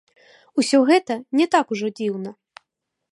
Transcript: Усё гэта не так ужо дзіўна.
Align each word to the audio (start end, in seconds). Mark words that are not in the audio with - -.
Усё 0.61 0.79
гэта 0.89 1.17
не 1.41 1.47
так 1.57 1.75
ужо 1.75 1.87
дзіўна. 1.99 2.31